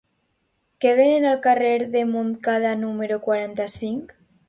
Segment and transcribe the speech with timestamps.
[0.85, 4.21] Què venen al carrer de Montcada número quaranta-cinc?